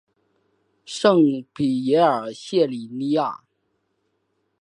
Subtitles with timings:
[0.83, 3.43] 圣皮耶尔谢里尼亚。